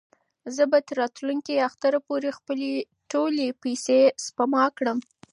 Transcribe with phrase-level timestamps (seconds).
[0.55, 2.71] زه به تر راتلونکي اختر پورې خپلې
[3.11, 4.97] ټولې پېسې سپما کړم.